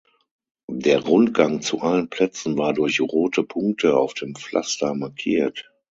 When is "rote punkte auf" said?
3.01-4.15